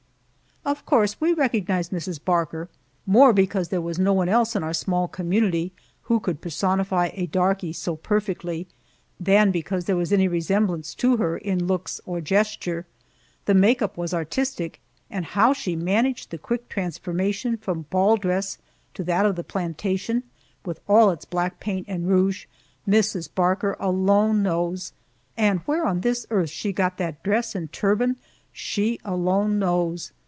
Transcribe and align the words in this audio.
Of 0.63 0.85
course 0.85 1.19
we 1.19 1.33
recognized 1.33 1.91
Mrs. 1.91 2.23
Barker, 2.23 2.69
more 3.07 3.33
because 3.33 3.69
there 3.69 3.81
was 3.81 3.97
no 3.97 4.13
one 4.13 4.29
else 4.29 4.55
in 4.55 4.61
our 4.63 4.75
small 4.75 5.07
community 5.07 5.73
who 6.03 6.19
could 6.19 6.39
personify 6.39 7.09
a 7.15 7.25
darky 7.25 7.73
so 7.73 7.95
perfectly, 7.95 8.67
than 9.19 9.49
because 9.49 9.85
there 9.85 9.97
was 9.97 10.13
any 10.13 10.27
resemblance 10.27 10.93
to 10.95 11.17
her 11.17 11.35
in 11.35 11.65
looks 11.65 11.99
or 12.05 12.21
gesture. 12.21 12.85
The 13.45 13.55
make 13.55 13.81
up 13.81 13.97
was 13.97 14.13
artistic, 14.13 14.79
and 15.09 15.25
how 15.25 15.51
she 15.51 15.75
managed 15.75 16.29
the 16.29 16.37
quick 16.37 16.69
transformation 16.69 17.57
from 17.57 17.87
ball 17.89 18.15
dress 18.15 18.59
to 18.93 19.03
that 19.05 19.25
of 19.25 19.35
the 19.35 19.43
plantation, 19.43 20.21
with 20.63 20.79
all 20.87 21.09
its 21.09 21.25
black 21.25 21.59
paint 21.59 21.87
and 21.89 22.07
rouge, 22.07 22.45
Mrs. 22.87 23.27
Barker 23.33 23.75
alone 23.79 24.43
knows, 24.43 24.93
and 25.35 25.61
where 25.61 25.87
on 25.87 26.01
this 26.01 26.27
earth 26.29 26.51
she 26.51 26.71
got 26.71 26.99
that 26.99 27.23
dress 27.23 27.55
and 27.55 27.73
turban, 27.73 28.17
she 28.53 28.99
alone 29.03 29.57
knows. 29.57 30.11